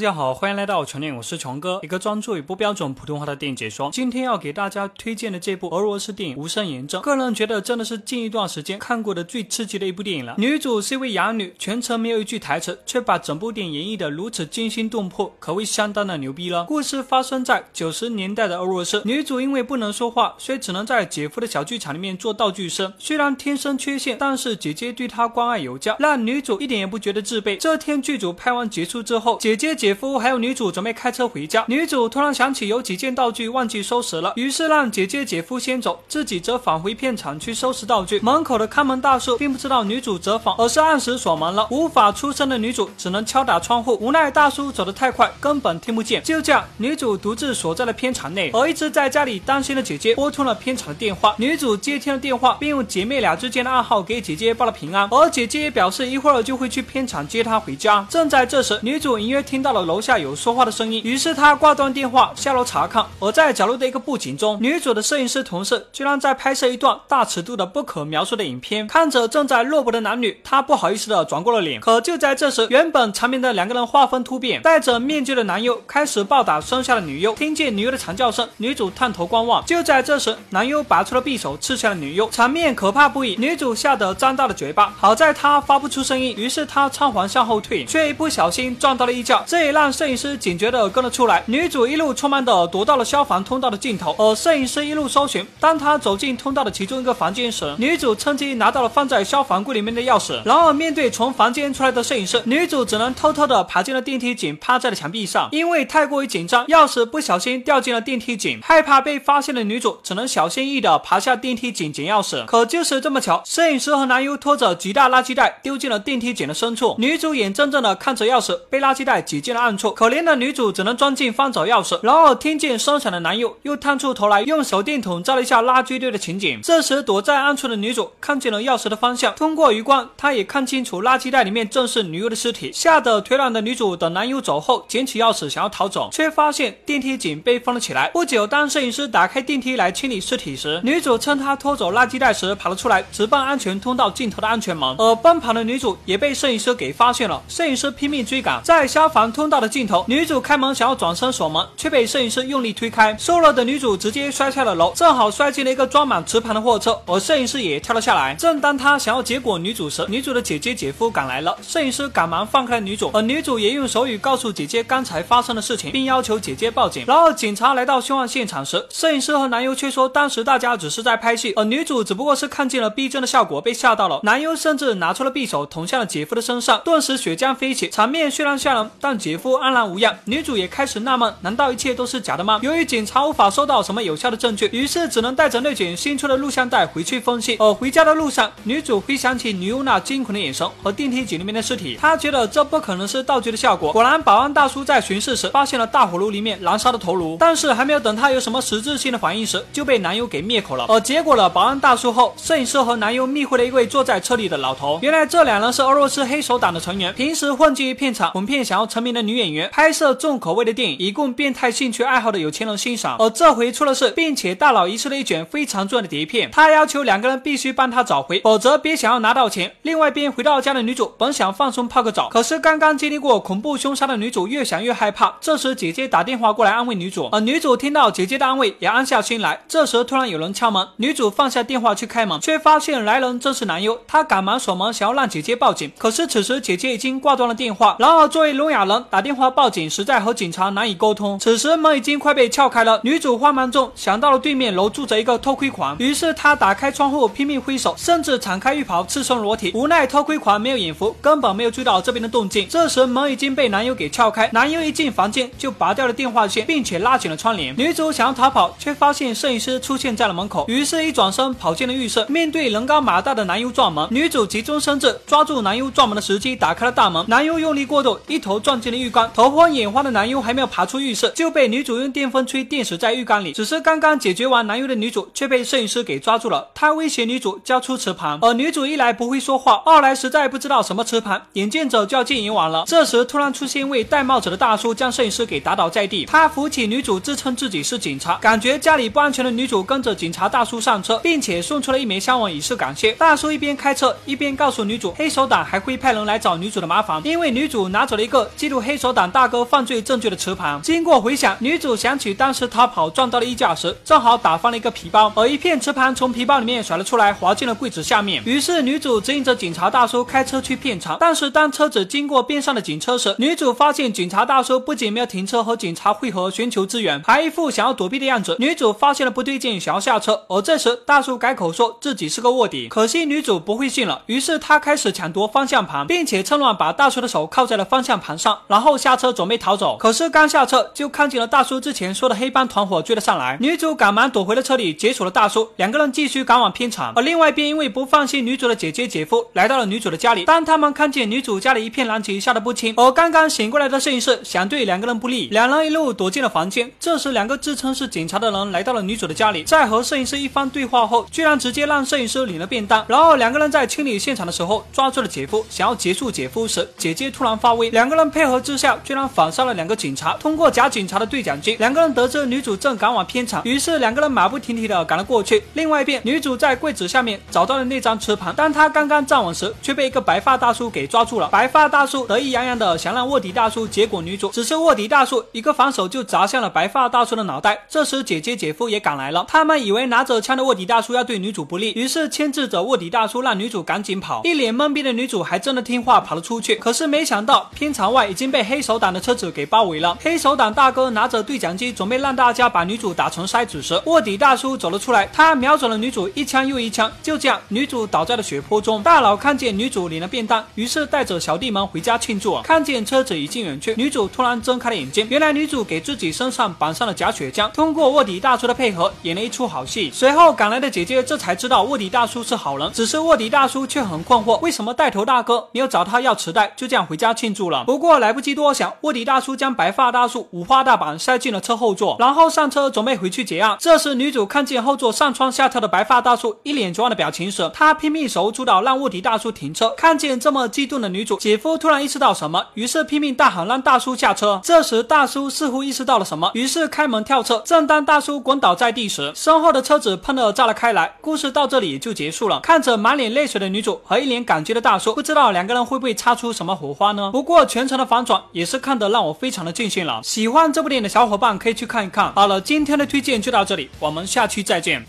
[0.00, 3.90] 大家好，欢迎来到全电影，我是琼哥，一个专注于不标准普通话的电影解说。
[3.92, 10.34] 今天要给大家推荐的这部俄罗斯电影《无声炎症》，个人觉得真的是近一段时间看过的最刺激的一部电影了。
[10.38, 16.64] 女主是一位哑女，全程没有一句台词，却把整部电影演绎的如此惊心动魄，可谓相当的牛逼了。
[16.64, 22.90] 故事发生在九十年代的俄罗斯，女主因为不能说话，所以只能在姐夫的小剧场里面做道具生。
[22.98, 27.58] 虽然天生缺陷，但是姐姐对她关爱有加，让女主一点也不觉得自卑。
[27.58, 30.70] 这天剧组拍完结束之后，姐姐、姐姐夫还有女主。
[30.70, 38.20] 准备开车回家，女主突然想起有几件道具忘记收拾了，于是让姐姐姐夫先走，自己则返回片场去收拾道具。
[38.20, 41.66] 门口的看门大叔并不知道女主折返，而是按时锁门了。
[41.72, 46.22] 无法出声的女主只能敲打窗户，无奈大叔走得太快，根本听不见。
[46.22, 51.34] 就这样，女主独自锁在了片场内，而一直在家里担心的姐姐拨通了片场的电话。
[51.38, 58.06] 女主接听了电话，并用姐妹俩之间的暗号给姐姐报了平安，而姐姐也表示一会儿就会去片场接她回家。
[58.08, 60.60] 正在这时，女主隐约听到了楼下有说话。
[60.60, 63.02] 的声音，于是他挂断电话，下楼查看。
[63.18, 68.86] 而在角落的一个布景中，女主的摄影师同事居然在拍摄一段大尺度的不可描述的影片。
[68.86, 71.80] 看着正在落魄的男女，他不好意思的转过了脸。
[71.80, 77.32] 可就在这时，原本缠绵的两个人画风突变，戴着面具的男优开始暴打身下的女优。
[77.34, 79.64] 听见女优的惨叫声，女主探头观望。
[79.64, 83.34] 就在这时，男优拔出了匕首刺向了女优，场面可怕不已。
[83.36, 90.60] 女主吓得张大了嘴巴，好在她发不出声音，于是她仓皇向后退，却一不小心撞到了一架，这也让摄影师警。
[90.60, 95.46] 觉的跟了出来，女主一路匆忙的躲到了消防通道的尽头，而摄影师一路搜寻。
[95.58, 100.38] 当他走进通道的其中一个房间时，女主趁机拿到了放在消防柜里面的钥匙。
[100.44, 105.48] 然而面对从房间出来的摄影师，女主只能偷偷的爬进了电梯井，趴在了墙壁上。
[105.52, 112.44] 因为太过于紧张，钥匙不小心掉进了电梯井，害怕被发现的女主只能小心翼翼的爬下电梯井捡钥匙。
[112.44, 120.50] 可就是这么巧，摄影师和男优拖着极大垃圾袋丢进了电梯井的深处，女主眼睁睁的看着钥匙被垃圾袋挤进进了暗处，可怜的女。
[120.52, 126.60] 主只能钻进翻找钥匙，然而听见声响的男友又探出头来，用手电筒照了一下垃圾堆的情景。
[126.60, 132.72] 这时躲在暗处的女主看见了钥匙的方向，通过余光，她也看清楚垃圾袋里面正是女友的尸体。
[132.72, 138.08] 吓得腿软的女主等男友走后，捡起钥匙想要逃走，却发现电梯井被封了起来。
[138.08, 144.96] 不久，当摄影师打开电梯来清理尸体时，女主趁他拖走垃圾袋时跑了出来，直奔安全通道尽头的安全门。
[144.98, 150.38] 而奔跑的女主也被摄影师给发现了，摄影师拼命追赶，在消防通通道的尽头，女主。
[150.50, 153.16] 开门想要转身锁门，却被摄影师用力推开。
[153.18, 158.34] 瘦了的女主直接摔下了楼，正好摔进了一个装满瓷盘的货车，而摄影师也跳了下来。
[158.34, 167.04] 正当他想要结果女主时，女主的姐姐姐夫赶来了，摄影师赶忙放开了女主，而女主也用手语告诉姐姐刚才发生的事情，并要求姐姐报警。
[167.06, 174.20] 然而警察来到凶案现场时，摄影师和男优却说当时大家只是在拍戏，而女主只不过是看见了逼真的效果被吓到了。
[174.22, 180.12] 男优甚至拿出了匕首捅向了姐夫的身上，顿时血浆飞起，场面虽然吓人，但姐姐夫安然无恙。
[180.24, 182.58] 女主也开始纳闷，难道一切都是假的吗？
[182.64, 187.56] 由于警察无法收到什么有效的证据，于是只能带着内景新出的录像带回去分析。
[187.60, 193.92] 而回家的路上，女主回想起女友那惊恐的眼神和电梯井里面的尸体，她觉得这不可能是道具的效果。
[193.92, 200.86] 果然，保安大叔在巡视时发现了大火炉里面燃烧的头颅，但是还没有等他有什么实质性的反应时，就被男友给灭口了。
[200.88, 204.98] 而结果了保安大叔后，摄影师和男友密会了一位坐在车里的老头。
[205.02, 210.96] 原来这两人是俄罗斯黑手党的成员，平时混迹于片场，哄骗想要成名的女演员，拍摄重口味的电影。
[210.98, 219.72] 以供变态兴趣爱好的有钱人欣赏，而这回出了事，并且大佬遗失了一卷非常重要的碟片，他要求两个人必须帮他找回，否则别想要拿到钱。
[219.82, 225.36] 另外一边回到家的女主本想放松泡个澡，可是刚刚经历过恐怖凶杀的女主越想越害怕。
[225.40, 229.60] 这时姐姐打电话过来安慰女主，而女主听到姐姐的安慰也安下心来。
[229.68, 237.96] 这时突然有人敲门，女主放下电话去开门，却发现来人正是男优，她赶忙锁门想要让姐姐报警，可是此时姐姐已经挂断了电话。
[237.98, 241.00] 然而作为聋哑人，打电话报警实在和警察难以。
[241.00, 241.38] 沟通。
[241.38, 249.72] 此时门已经快被撬开了，女主慌忙中想到了对面楼住着一个偷窥狂，于是她打开窗户拼命挥手，甚至敞开浴袍赤身裸体。
[249.74, 252.68] 无奈偷窥狂没有眼福，根本没有注意到这边的动静。
[252.68, 257.74] 这时门已经被男友给撬开，男友一进房间就拔掉了电话线，并且拉紧了窗帘。
[257.78, 262.26] 女主想要逃跑，却发现摄影师出现在了门口，于是一转身跑进了浴室。
[262.28, 267.24] 面对人高马大的男友撞门，女主急中生智，抓住男友撞门的时机打开了大门。
[267.28, 270.90] 男友用力过度，一头撞进了浴缸，头昏眼花的男佣还没有爬。
[270.90, 273.52] 出浴室就被女主用电风吹电死在浴缸里。
[273.52, 282.82] 只是刚刚解决完男佣的女主却被摄影师给抓住了，他威胁女主交出瓷盘，而女主一来不会说话，二来实在不知道什么瓷盘，眼见着就要见阎王了。
[282.88, 286.24] 这时突然出现一位戴帽子的大叔，将摄影师给打倒在地。
[286.24, 293.12] 他扶起女主，自称自己是警察，感觉家里不安全的女主跟着警察大叔上车，并且送出了一枚香吻以示感谢。
[293.12, 300.82] 大叔一边开车一边告诉女主，黑手党还会派人来找女主的麻烦，因为女主拿走了一个记录黑黑手党大哥犯罪证据的磁盘。
[300.82, 308.42] 经过回想，女主想起当时逃跑撞到了衣架时，正好打翻了一个皮包，而一片磁盘从皮包里面甩了出来，滑进了柜子下面。
[308.44, 318.56] 于是女主指引着警察大叔开车去片场，但是当车子经过边上的警车时，女主发现警察大叔不仅没有停车和警察汇合寻求支援，还一副想要躲避的样子。
[318.58, 329.98] 女主发现了不对劲，想要下车，而这时大叔改口说自己是个卧底，可惜女主不会信了，于是她开始抢夺方向盘，并且趁乱把大叔的手铐在了方向盘上，然后然后下车准备逃走。
[329.98, 337.12] 可是刚下车就看见了大叔之前说的黑帮团伙追了上来，女主赶忙躲回了车里解锁了大叔，两个人继续赶往片场。
[337.14, 340.46] 而另外一边因为不放心女主的姐姐姐夫，来到了女主的家里。
[340.46, 342.94] 当他们看见女主家里一片狼藉，吓得不轻。
[342.96, 346.90] 而刚刚醒过来的摄影师想对两个人不利，两人一路躲进了房间。
[346.98, 353.04] 这时两个自称是警察的人来到了女主的家里，在和摄影师一番对话后，居然直接让摄影师领了便当。
[353.06, 360.34] 然后两个人在清理现场的时候抓住了姐夫，想要结束姐夫时，姐姐突然发威，两个人配合之下，居然反杀了两个警察。
[360.34, 365.62] 通过假警察的对讲机，两个人得知女主正赶往片场，于是两个人马不停蹄的赶了过去。
[365.74, 371.48] 另外一边，女主在柜子下面找到了那张磁盘，当她刚刚站稳时，却被一个白发大叔给抓住了。
[371.48, 377.86] 白发大叔得意洋洋的想让卧底大叔结果女主，只是卧底大叔一个反手就砸向了白发大叔的脑袋。
[377.88, 384.42] 这时姐姐姐夫也赶来了，他们以为拿着枪的卧底大叔要对女主不利，于是牵制着卧底大叔让女主赶紧跑。
[384.44, 390.16] 一脸懵逼的女主还真的听话跑了出去，可是没想到片场外已经被黑手党的车子给包围了。
[390.20, 399.02] 黑手党大哥拿着对讲机准备让大家把女主打成筛子时，卧底大叔走了出来，他瞄准了女主一枪又一枪，就这样女主倒在了血泊中。
[399.02, 402.60] 大佬看见女主领了便当，于是带着小弟们回家庆祝。
[402.62, 410.10] 看见车子已经远去，女主突然睁开了眼睛，原来女主给自己身上绑上了假血浆，通过卧底大叔的配合演了一出好戏。
[410.12, 417.84] 随后赶来的姐姐这才知道卧底大叔是好人，只是卧底大叔却很困惑，为什么带头大哥没有找他要磁带，就这样回家庆祝了。
[417.84, 423.76] 不过来不及多想，卧底大叔将白发大叔五花大绑塞进了车后座，然后上车准备回去结案。
[423.78, 429.90] 这时女主看见后座上蹿下跳的白发大叔一脸绝望的表情时，她拼命手舞足蹈让卧底大叔停车。
[429.96, 434.60] 看见这么激动的女主，姐夫突然意识到什么，于是拼命大喊让大叔下车。
[434.62, 437.62] 这时大叔似乎意识到了什么，于是开门跳车。
[437.64, 441.16] 正当大叔滚倒在地时，身后的车子砰的炸了开来。
[441.20, 442.60] 故事到这里就结束了。
[442.60, 447.30] 看着满脸泪水的女主和一脸感激的大叔，不知道两个人会不会擦出什么火花呢？
[447.32, 450.20] 不过全程的房也是看得让我非常的尽兴了。
[450.22, 452.32] 喜欢这部电影的小伙伴可以去看一看。
[452.34, 455.04] 好了，今天的推荐就到这里，我们下期再见。